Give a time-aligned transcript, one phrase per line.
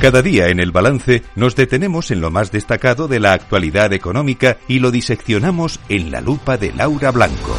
[0.00, 4.56] Cada día en el balance nos detenemos en lo más destacado de la actualidad económica
[4.68, 7.56] y lo diseccionamos en la lupa de Laura Blanco.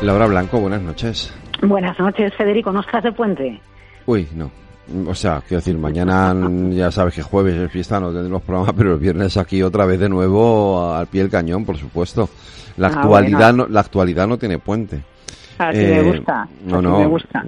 [0.00, 1.32] Laura Blanco, buenas noches.
[1.62, 2.72] Buenas noches, Federico.
[2.72, 3.60] ¿No estás de puente?
[4.06, 4.50] Uy, no.
[5.06, 6.34] O sea, quiero decir, mañana
[6.70, 9.98] ya sabes que jueves es fiesta, no tendremos programa, pero el viernes aquí otra vez
[10.00, 12.28] de nuevo al pie del cañón, por supuesto.
[12.78, 13.66] La Ah, actualidad, bueno.
[13.66, 15.02] no, la actualidad no tiene puente.
[15.58, 16.48] Así Eh, me gusta.
[16.66, 16.98] No, no.
[17.00, 17.44] me gusta.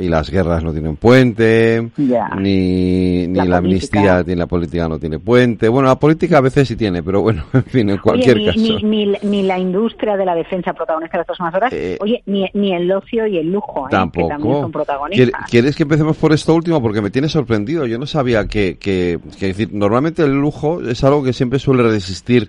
[0.00, 1.90] y las guerras no tienen puente,
[2.38, 5.68] ni, ni la, La amnistía, ni la política no tiene puente.
[5.68, 8.58] Bueno, la política a veces sí tiene, pero bueno, en fin, en cualquier Oye, caso.
[8.60, 11.72] ni, ni, ni- ni la industria de la defensa protagonista de las próximas horas.
[11.72, 13.90] Eh, Oye, ni, ni el ocio y el lujo, ¿eh?
[13.90, 14.52] que también Tampoco.
[14.54, 15.50] son ¿Quiere- protagonistas.
[15.50, 16.80] ¿Quieres que empecemos por esto último?
[16.80, 17.86] Porque me tiene sorprendido.
[17.86, 21.82] Yo no sabía que, que, que decir, normalmente el lujo es algo que siempre suele
[21.82, 22.48] resistir.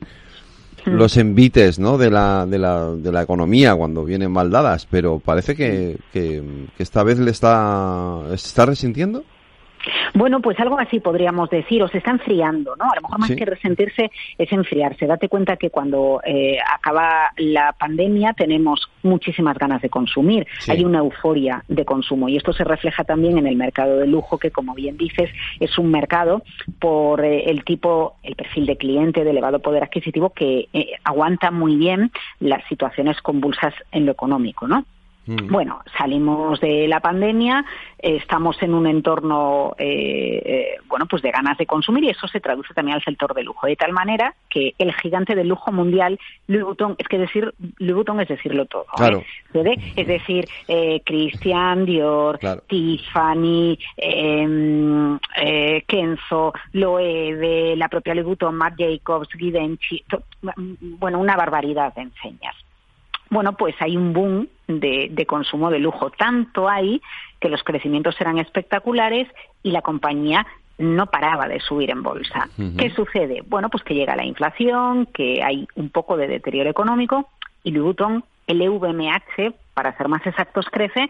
[0.85, 1.98] Los envites, ¿no?
[1.98, 6.43] De la, de la, de la economía cuando vienen mal dadas, pero parece que, que,
[6.76, 9.23] que esta vez le está, está resintiendo.
[10.13, 12.85] Bueno, pues algo así podríamos decir, o se está enfriando, ¿no?
[12.85, 13.35] A lo mejor más Sí.
[13.35, 15.07] que resentirse es enfriarse.
[15.07, 20.71] Date cuenta que cuando eh, acaba la pandemia tenemos muchísimas ganas de consumir, Sí.
[20.71, 24.38] hay una euforia de consumo y esto se refleja también en el mercado de lujo,
[24.38, 25.29] que como bien dices
[25.60, 26.43] es un mercado
[26.79, 31.51] por eh, el tipo, el perfil de cliente de elevado poder adquisitivo que eh, aguanta
[31.51, 34.85] muy bien las situaciones convulsas en lo económico, ¿no?
[35.32, 35.48] Mm.
[35.51, 37.63] Bueno, salimos de la pandemia,
[37.99, 42.27] eh, estamos en un entorno, eh, eh, bueno, pues de ganas de consumir y eso
[42.27, 45.71] se traduce también al sector de lujo, de tal manera que el gigante del lujo
[45.71, 48.98] mundial, Louis Vuitton, es que decir Louis Vuitton es decirlo todo, ¿eh?
[48.98, 49.23] Claro.
[49.96, 52.63] Es decir, eh, Christian Dior, Claro.
[52.68, 60.23] Tiffany, eh, eh, Kenzo, Loewe, la propia Louis Vuitton, Marc Jacobs, Givenchy, to-
[60.79, 62.55] bueno, una barbaridad de enseñas.
[63.32, 66.12] Bueno, pues hay un boom de, de consumo de lujo.
[66.12, 67.01] Tanto hay
[67.40, 69.28] que los crecimientos eran espectaculares
[69.63, 70.45] y la compañía
[70.78, 72.50] no paraba de subir en bolsa.
[72.78, 73.41] ¿Qué sucede?
[73.47, 77.29] Bueno, pues que llega la inflación, que hay un poco de deterioro económico
[77.63, 81.07] y Louis Vuitton, el EVMH, para ser más exactos, crece,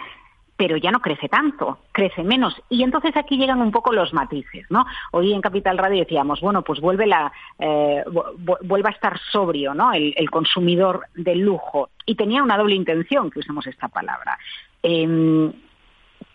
[0.62, 2.54] pero ya no crece tanto, crece menos.
[2.70, 4.86] Y entonces aquí llegan un poco los matices, ¿no?
[5.12, 9.20] Hoy en Capital Radio decíamos, bueno, pues vuelve la, eh, vu- vu- vuelve a estar
[9.32, 9.92] sobrio, ¿no?
[9.92, 11.90] El, el consumidor del lujo.
[12.06, 14.38] Y tenía una doble intención que usemos esta palabra.
[14.84, 15.52] Em,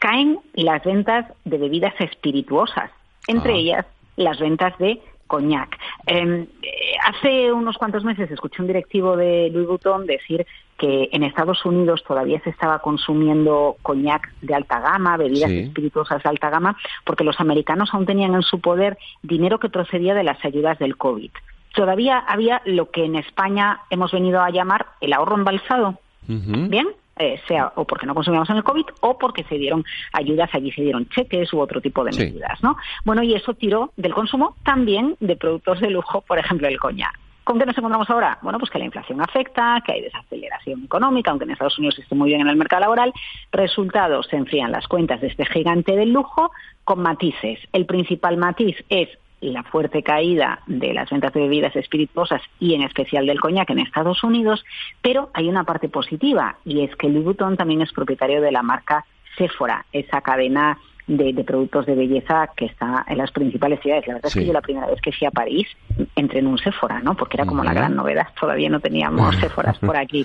[0.00, 2.90] caen las ventas de bebidas espirituosas,
[3.28, 3.56] entre Ah.
[3.58, 3.86] ellas
[4.16, 5.76] las ventas de coñac.
[6.06, 6.68] Eh, eh,
[7.04, 10.46] hace unos cuantos meses escuché un directivo de Louis Vuitton decir
[10.78, 15.60] que en Estados Unidos todavía se estaba consumiendo coñac de alta gama, bebidas Sí.
[15.60, 20.14] espirituosas de alta gama, porque los americanos aún tenían en su poder dinero que procedía
[20.14, 21.30] de las ayudas del COVID.
[21.74, 25.98] Todavía había lo que en España hemos venido a llamar el ahorro embalsado.
[26.28, 26.88] Bien,
[27.18, 30.70] eh, sea o porque no consumíamos en el COVID o porque se dieron ayudas, allí
[30.72, 32.20] se dieron cheques u otro tipo de Sí.
[32.24, 32.76] medidas, ¿no?
[33.04, 37.18] Bueno, y eso tiró del consumo también de productos de lujo, por ejemplo, el coñac.
[37.44, 38.38] ¿Con qué nos encontramos ahora?
[38.42, 42.14] Bueno, pues que la inflación afecta, que hay desaceleración económica, aunque en Estados Unidos esté
[42.16, 43.12] muy bien en el mercado laboral.
[43.52, 46.50] Resultado, se enfrían las cuentas de este gigante del lujo
[46.82, 47.60] con matices.
[47.72, 49.08] El principal matiz es
[49.40, 53.80] la fuerte caída de las ventas de bebidas espirituosas y en especial del coñac en
[53.80, 54.64] Estados Unidos,
[55.02, 59.04] pero hay una parte positiva y es que Louis también es propietario de la marca
[59.36, 64.06] Sephora, esa cadena de, de productos de belleza que está en las principales ciudades.
[64.08, 64.38] La verdad Sí.
[64.40, 65.68] es que yo la primera vez que fui a París
[66.16, 67.14] entré en un Sephora, ¿no?
[67.14, 70.24] Porque era como la gran novedad, todavía no teníamos Sephoras por aquí.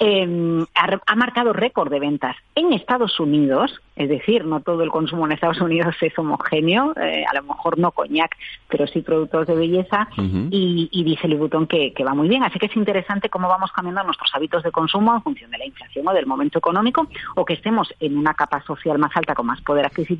[0.00, 4.90] Eh, ha, ha marcado récord de ventas en Estados Unidos, es decir, no todo el
[4.90, 8.36] consumo en Estados Unidos es homogéneo, eh, a lo mejor no coñac,
[8.68, 10.08] pero sí productos de belleza,
[10.50, 12.42] y, y dice Louis Vuitton que, que va muy bien.
[12.42, 15.66] Así que es interesante cómo vamos cambiando nuestros hábitos de consumo en función de la
[15.66, 19.46] inflación o del momento económico, o que estemos en una capa social más alta con
[19.46, 20.15] más poder adquisitivo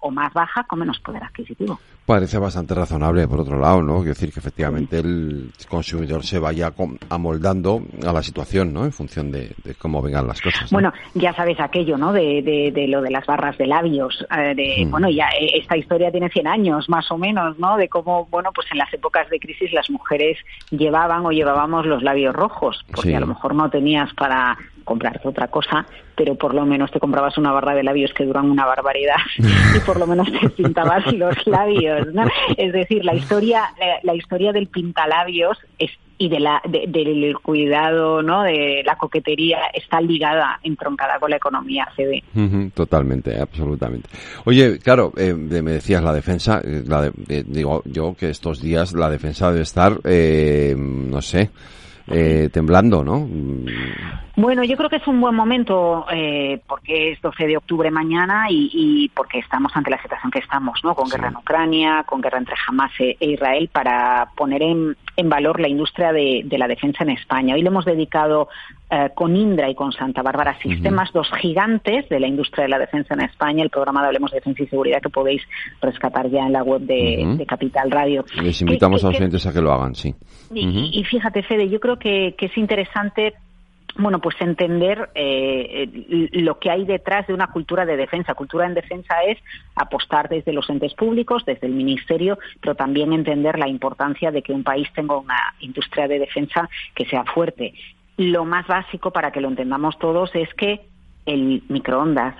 [0.00, 1.78] o más baja con menos poder adquisitivo.
[2.06, 3.94] Parece bastante razonable, por otro lado, ¿no?
[3.96, 6.70] Quiero decir que efectivamente el consumidor se vaya
[7.08, 8.84] amoldando a la situación, ¿no?
[8.84, 10.70] En función de, de cómo vengan las cosas.
[10.70, 10.76] ¿no?
[10.76, 12.12] Bueno, ya sabes aquello, ¿no?
[12.12, 14.24] De, de, de lo de las barras de labios.
[14.36, 14.90] eh, de, Mm.
[14.90, 17.76] Bueno, ya eh, esta historia tiene 100 años, más o menos, ¿no?
[17.76, 20.36] De cómo, bueno, pues en las épocas de crisis las mujeres
[20.70, 23.14] llevaban o llevábamos los labios rojos, porque Sí.
[23.14, 27.36] a lo mejor no tenías para comprarte otra cosa, pero por lo menos te comprabas
[27.38, 29.16] una barra de labios que duran una barbaridad
[29.76, 32.24] y por lo menos te pintabas los labios, ¿no?
[32.56, 37.34] Es decir, la historia, la, la historia del pintalabios es y de la, de- del
[37.42, 38.44] cuidado, ¿no?
[38.44, 42.22] De la coquetería está ligada, entroncada con la economía CD.
[42.70, 44.08] Totalmente, absolutamente.
[44.44, 48.62] Oye, claro, eh, me decías la defensa, eh, la de- de- digo yo que estos
[48.62, 51.50] días la defensa debe estar, eh, no sé,
[52.06, 53.26] eh, temblando, ¿no?
[54.36, 58.46] Bueno, yo creo que es un buen momento eh, porque es 12 de octubre mañana
[58.50, 60.94] y, porque estamos ante la situación que estamos, ¿no?
[60.94, 65.60] Con guerra en Ucrania, con guerra entre Hamas e, e Israel, para poner en, valor
[65.60, 67.54] la industria de, la defensa en España.
[67.54, 68.48] Hoy le hemos dedicado
[68.90, 72.78] eh, con Indra y con Santa Bárbara Sistemas, dos gigantes de la industria de la
[72.78, 75.42] defensa en España, el programa de Hablemos de Defensa y Seguridad que podéis
[75.80, 78.24] rescatar ya en la web de, Capital Radio.
[78.42, 80.14] Les invitamos a los clientes a que lo hagan, sí.
[80.52, 83.34] Y, fíjate, Fede, yo creo que es interesante
[83.96, 85.88] bueno, pues entender eh,
[86.32, 88.34] lo que hay detrás de una cultura de defensa.
[88.34, 89.38] Cultura en defensa es
[89.76, 94.52] apostar desde los entes públicos, desde el Ministerio, pero también entender la importancia de que
[94.52, 97.74] un país tenga una industria de defensa que sea fuerte.
[98.16, 100.86] Lo más básico para que lo entendamos todos es que
[101.26, 102.34] el microondas,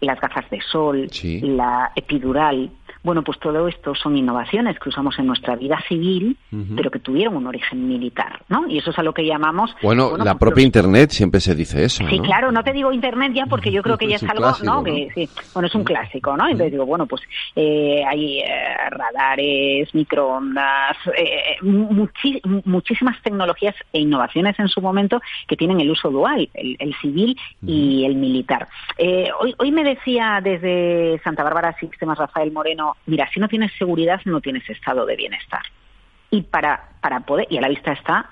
[0.00, 1.08] las gafas de sol,
[1.42, 2.70] la epidural,
[3.02, 6.36] bueno, pues todo esto son innovaciones que usamos en nuestra vida civil,
[6.76, 8.68] pero que tuvieron un origen militar, ¿no?
[8.68, 9.74] Y eso es a lo que llamamos...
[9.82, 13.32] Bueno, la pues propia Internet siempre se dice eso, Sí, claro, no te digo Internet
[13.34, 14.84] ya porque yo creo que ya es, algo, ¿no?
[14.84, 16.44] Que, sí, bueno, es un clásico, ¿no?
[16.44, 17.22] Entonces digo, bueno, pues
[17.56, 25.80] eh, hay eh, radares, microondas, eh, muchísimas tecnologías e innovaciones en su momento que tienen
[25.80, 28.68] el uso dual, el, civil y el militar.
[29.40, 34.20] hoy, hoy me decía desde Santa Bárbara Sistemas Rafael Moreno mira, si no tienes seguridad
[34.24, 35.62] no tienes estado de bienestar.
[36.30, 38.30] Y para, para poder, y a la vista está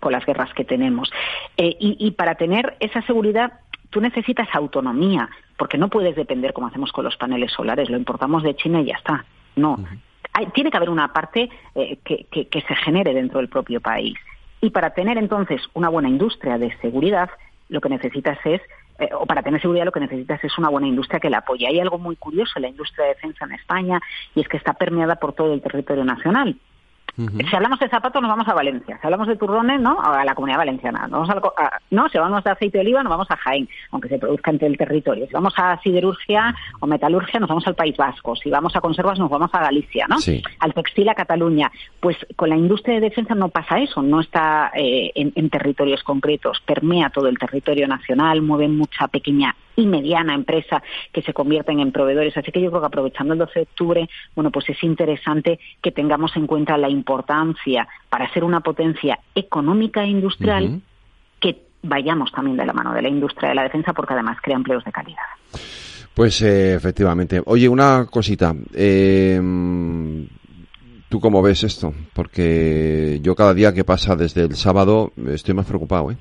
[0.00, 1.12] con las guerras que tenemos,
[1.56, 3.52] eh, y, para tener esa seguridad
[3.90, 5.28] tú necesitas autonomía,
[5.58, 8.86] porque no puedes depender como hacemos con los paneles solares, lo importamos de China y
[8.86, 9.24] ya está.
[9.56, 9.78] No,
[10.52, 14.16] tiene que haber una parte eh, que, que se genere dentro del propio país.
[14.60, 17.30] Y para tener entonces una buena industria de seguridad,
[17.68, 18.62] lo que necesitas es
[18.98, 21.66] eh, o para tener seguridad lo que necesitas es una buena industria que la apoye.
[21.66, 24.00] Hay algo muy curioso en la industria de defensa en España
[24.34, 26.56] y es que está permeada por todo el territorio nacional.
[27.16, 28.98] Si hablamos de zapatos, nos vamos a Valencia.
[29.00, 30.00] Si hablamos de turrones, ¿no?
[30.00, 31.06] A la comunidad valenciana.
[31.08, 34.18] Vamos a, no, si vamos de aceite de oliva, nos vamos a Jaén, aunque se
[34.18, 35.26] produzca entre el territorio.
[35.26, 38.34] Si vamos a siderurgia o metalurgia, nos vamos al País Vasco.
[38.34, 40.16] Si vamos a conservas, nos vamos a Galicia, ¿no?
[40.58, 41.70] Al textil a Cataluña.
[42.00, 44.02] Pues con la industria de defensa no pasa eso.
[44.02, 46.60] No está eh, en territorios concretos.
[46.66, 50.82] Permea todo el territorio nacional, mueve mucha pequeña y mediana empresa
[51.12, 52.36] que se convierten en proveedores.
[52.36, 55.90] Así que yo creo que aprovechando el 12 de octubre, bueno, pues es interesante que
[55.90, 60.80] tengamos en cuenta la importancia para ser una potencia económica e industrial
[61.38, 64.56] que vayamos también de la mano de la industria de la defensa porque además crea
[64.56, 65.22] empleos de calidad.
[66.14, 67.42] Pues eh, efectivamente.
[67.44, 68.54] Oye, una cosita.
[68.72, 69.38] Eh,
[71.08, 71.92] ¿Tú cómo ves esto?
[72.14, 76.16] Porque yo cada día que pasa desde el sábado estoy más preocupado, ¿eh?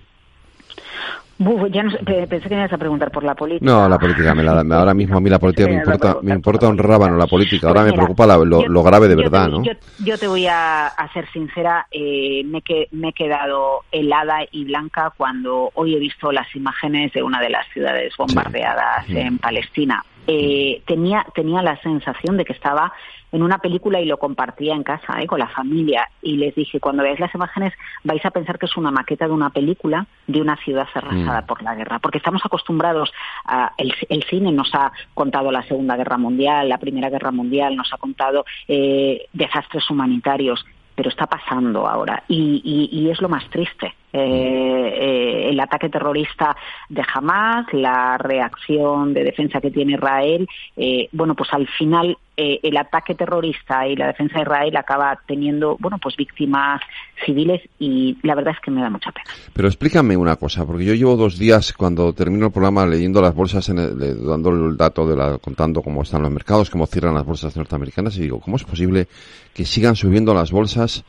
[1.40, 3.66] Ya no pensé que me ibas a preguntar por la política.
[3.66, 6.78] No, la política, me ahora mismo a mí la política me importa, me importa un
[6.78, 7.68] rábano la política.
[7.68, 9.64] Ahora me preocupa lo, grave de verdad, ¿no?
[9.64, 15.12] Yo, te voy a, ser sincera, eh, me, que, me he quedado helada y blanca
[15.16, 20.04] cuando hoy he visto las imágenes de una de las ciudades bombardeadas en Palestina.
[20.28, 22.94] Eh, tenía, tenía la sensación de que estaba
[23.34, 25.28] en una película y lo compartía en casa ¿eh?
[25.28, 27.74] con la familia y les dije, cuando veáis las imágenes
[28.04, 31.46] vais a pensar que es una maqueta de una película de una ciudad arrasada mm.
[31.46, 33.12] por la guerra, porque estamos acostumbrados
[33.46, 37.92] a, el, cine nos ha contado la Segunda Guerra Mundial, la Primera Guerra Mundial, nos
[37.92, 40.64] ha contado eh, desastres humanitarios,
[40.96, 43.96] pero está pasando ahora y, y es lo más triste.
[44.16, 46.56] Eh, eh, el ataque terrorista
[46.88, 52.78] de Hamas, la reacción de defensa que tiene Israel, eh, bueno, pues al final el
[52.78, 56.82] ataque terrorista y la defensa de Israel acaba teniendo, bueno, pues víctimas
[57.24, 59.26] civiles y la verdad es que me da mucha pena.
[59.54, 63.36] Pero explícame una cosa, porque yo llevo dos días cuando termino el programa leyendo las
[63.36, 67.56] bolsas, dando el dato de la, contando cómo están los mercados, cómo cierran las bolsas
[67.56, 69.08] norteamericanas y digo, ¿cómo es posible
[69.54, 71.06] que sigan subiendo las bolsas?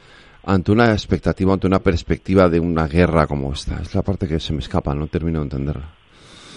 [0.46, 3.80] Ante una expectativa, ante una perspectiva de una guerra como esta?
[3.80, 5.88] Es la parte que se me escapa, no termino de entenderla.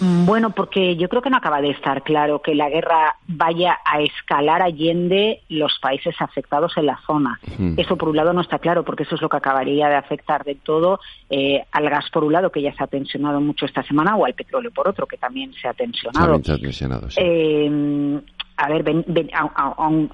[0.00, 4.00] Bueno, porque yo creo que no acaba de estar claro que la guerra vaya a
[4.00, 7.40] escalar allende los países afectados en la zona.
[7.76, 10.44] Eso por un lado no está claro, porque eso es lo que acabaría de afectar
[10.44, 13.82] de todo eh, al gas por un lado, que ya se ha tensionado mucho esta
[13.82, 16.26] semana, o al petróleo por otro, que también se ha tensionado.
[16.26, 17.20] También se ha tensionado sí.
[17.20, 18.20] eh,
[18.58, 18.84] a ver,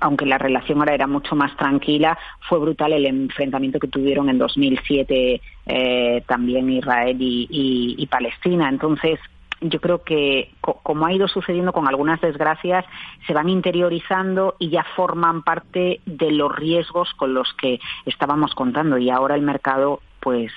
[0.00, 4.36] aunque la relación ahora era mucho más tranquila, fue brutal el enfrentamiento que tuvieron en
[4.36, 8.68] 2007 eh, también Israel y, Palestina.
[8.68, 9.18] Entonces,
[9.62, 12.84] yo creo que como ha ido sucediendo con algunas desgracias,
[13.26, 18.98] se van interiorizando y ya forman parte de los riesgos con los que estábamos contando.
[18.98, 20.52] Y ahora el mercado, pues,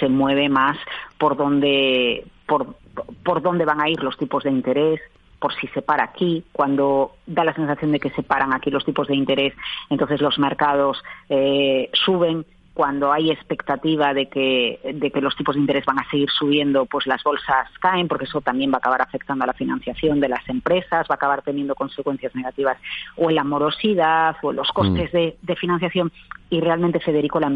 [0.00, 0.76] se mueve más
[1.18, 2.74] por donde por,
[3.22, 5.00] por dónde van a ir los tipos de interés,
[5.38, 8.84] por si se para aquí, cuando da la sensación de que se paran aquí los
[8.84, 9.54] tipos de interés,
[9.90, 12.44] entonces los mercados eh, suben
[12.78, 16.86] cuando hay expectativa de que, de que los tipos de interés van a seguir subiendo,
[16.86, 20.28] pues las bolsas caen, porque eso también va a acabar afectando a la financiación de
[20.28, 22.78] las empresas, va a acabar teniendo consecuencias negativas
[23.16, 25.44] o en la morosidad o en los costes mm.
[25.44, 26.12] de, financiación.
[26.50, 27.52] Y realmente, Federico, la,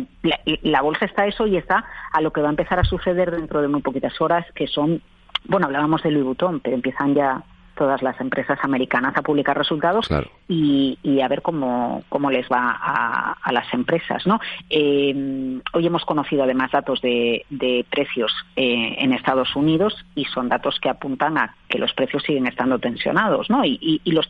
[0.63, 3.31] la bolsa está a eso y está a lo que va a empezar a suceder
[3.31, 5.03] dentro de muy poquitas horas, que son
[5.45, 7.43] bueno, hablábamos de Louis Vuitton, pero empiezan ya
[7.75, 10.09] todas las empresas americanas a publicar resultados
[10.49, 14.27] y, a ver cómo, cómo les va a, las empresas.
[14.27, 14.41] ¿no?
[14.71, 17.45] Eh, hoy hemos conocido además datos de,
[17.91, 22.47] precios eh, en Estados Unidos y son datos que apuntan a que los precios siguen
[22.47, 23.65] estando tensionados ¿no?
[23.65, 24.29] y, los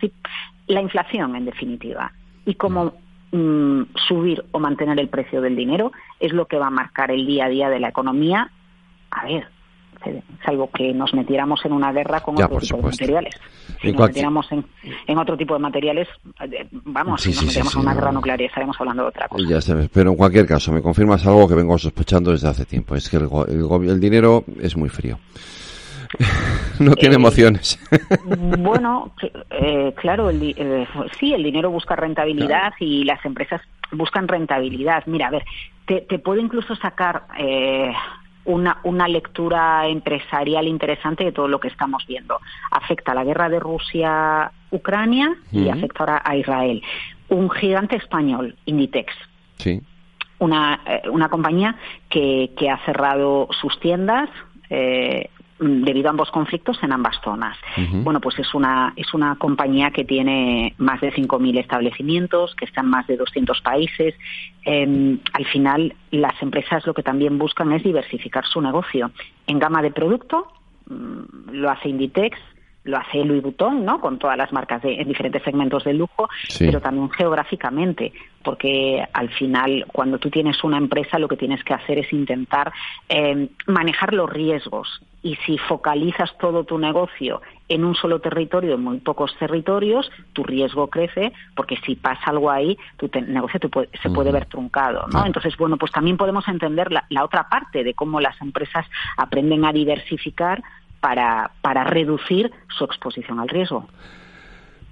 [0.67, 2.13] la inflación, en definitiva.
[2.47, 2.95] Y cómo
[3.33, 7.27] mm, subir o mantener el precio del dinero es lo que va a marcar el
[7.27, 8.51] día a día de la economía.
[9.11, 9.49] A ver,
[10.45, 13.35] salvo que nos metiéramos en una guerra con otro tipo de materiales.
[13.81, 16.09] Si nos metiéramos en, otro tipo de materiales,
[16.41, 19.45] eh, vamos, si nos metiéramos en una guerra nuclear y estaremos hablando de otra cosa.
[19.49, 19.59] Ya
[19.93, 23.17] pero en cualquier caso, me confirmas algo que vengo sospechando desde hace tiempo, es que
[23.17, 23.29] el,
[23.89, 25.19] el, dinero es muy frío.
[26.79, 27.79] no tiene eh, emociones.
[28.59, 29.13] bueno,
[29.51, 30.87] eh, claro, el,
[31.19, 33.61] sí, el dinero busca rentabilidad y las empresas
[33.93, 35.05] buscan rentabilidad.
[35.07, 35.45] Mira, a ver,
[35.87, 37.93] te, te puede incluso sacar eh,
[38.45, 42.39] una, una lectura empresarial interesante de todo lo que estamos viendo.
[42.71, 46.83] Afecta a la guerra de Rusia-Ucrania y afecta ahora a Israel.
[47.29, 49.13] Un gigante español, Inditex.
[49.57, 49.81] Sí.
[50.39, 51.77] Una, eh, una compañía
[52.09, 54.29] que, que ha cerrado sus tiendas,
[54.71, 55.29] eh,
[55.63, 57.57] debido a ambos conflictos en ambas zonas.
[58.03, 62.81] Bueno, pues es una, es una compañía que tiene más de 5.000 establecimientos, que está
[62.81, 64.15] en más de 200 países.
[64.65, 69.11] Em, al final, las empresas lo que también buscan es diversificar su negocio.
[69.47, 70.49] En gama de producto,
[70.89, 72.39] mm, lo hace Inditex,
[72.85, 74.01] lo hace Louis Vuitton, ¿no?
[74.01, 78.13] Con todas las marcas de, en diferentes segmentos del lujo, pero también geográficamente,
[78.43, 82.73] porque al final, cuando tú tienes una empresa, lo que tienes que hacer es intentar
[83.09, 85.01] eh, manejar los riesgos.
[85.25, 90.43] Y si focalizas todo tu negocio en un solo territorio, en muy pocos territorios, tu
[90.43, 93.61] riesgo crece, porque si pasa algo ahí, tu negocio
[94.03, 95.25] se puede ver truncado, ¿no?
[95.25, 98.85] Entonces, bueno, pues también podemos entender la otra parte de cómo las empresas
[99.17, 100.61] aprenden a diversificar
[101.03, 103.89] para, para reducir su exposición al riesgo.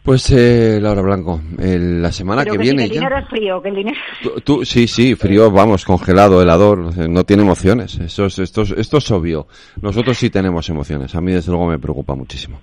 [0.03, 2.85] Pues eh, Laura Blanco, la semana que, viene.
[2.85, 3.99] El dinero es frío, que el dinero.
[4.45, 7.99] Tú, sí, sí, frío, vamos, congelado, helador, no tiene emociones.
[7.99, 9.47] Eso es, esto, es, esto es obvio.
[9.83, 11.15] Nosotros sí tenemos emociones.
[11.15, 12.61] A mí desde luego me preocupa muchísimo.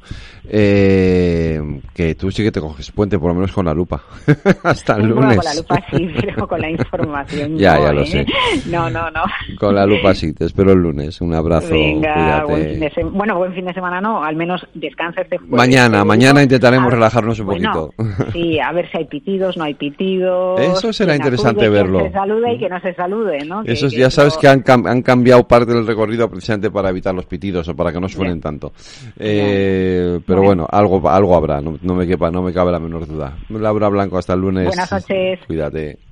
[0.49, 1.61] Eh,
[1.93, 4.01] que tú sí que te coges puente, por lo menos con la lupa,
[4.63, 5.35] hasta el lunes.
[5.35, 7.57] con la lupa sí, pero con la información.
[7.57, 8.05] ya, ya lo ¿eh?
[8.07, 8.25] sé.
[8.65, 9.21] No, no, no.
[9.59, 10.33] Con la lupa sí.
[10.33, 11.21] Te espero el lunes.
[11.21, 11.69] Un abrazo.
[11.69, 14.23] Venga, buen fin de bueno, buen fin de semana no.
[14.23, 15.55] Al menos descansa este jueves.
[15.55, 17.93] Mañana, mañana intentaremos relajarnos un poquito.
[18.33, 20.59] Sí, a ver si hay pitidos, no hay pitidos.
[20.59, 21.99] Eso será interesante verlo.
[21.99, 23.63] Que se salude y que no se salude, ¿no?
[23.63, 27.67] Eso ya sabes que han, han, cambiado parte del recorrido precisamente para evitar los pitidos
[27.69, 28.73] o para que no suenen tanto.
[29.17, 33.37] Eh, pero bueno, algo algo habrá, no, me quepa, no me cabe la menor duda.
[33.49, 34.65] Laura Blanco, hasta el lunes.
[34.65, 35.39] Buenas noches.
[35.47, 36.06] Cuídate.